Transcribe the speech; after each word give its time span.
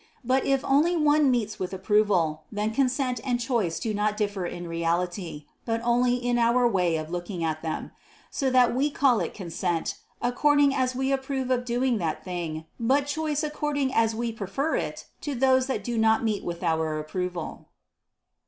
But 0.23 0.47
if 0.47 0.65
only 0.65 0.95
one 0.97 1.29
meets 1.29 1.59
with 1.59 1.73
approval, 1.73 2.45
then 2.51 2.73
consent 2.73 3.19
and 3.23 3.39
choice 3.39 3.79
do 3.79 3.93
not 3.93 4.17
differ 4.17 4.47
in 4.47 4.67
reality, 4.67 5.45
but 5.63 5.79
only 5.83 6.15
in 6.15 6.39
our 6.39 6.67
way 6.67 6.95
of 6.97 7.11
looking 7.11 7.43
at 7.43 7.61
them; 7.61 7.91
so 8.31 8.49
that 8.49 8.73
we 8.73 8.89
call 8.89 9.19
it 9.19 9.35
consent, 9.35 9.99
according 10.19 10.73
as 10.73 10.95
we 10.95 11.11
approve 11.11 11.51
of 11.51 11.65
doing 11.65 11.99
that 11.99 12.23
thing; 12.23 12.65
but 12.79 13.05
choice 13.05 13.43
according 13.43 13.93
as 13.93 14.15
we 14.15 14.31
prefer 14.31 14.73
it 14.75 15.05
to 15.21 15.35
those 15.35 15.67
that 15.67 15.83
do 15.83 15.99
not 15.99 16.23
meet 16.23 16.43
with 16.43 16.63
our 16.63 16.97
approval. 16.97 17.69